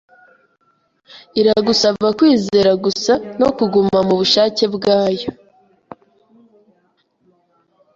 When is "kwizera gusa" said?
2.17-3.13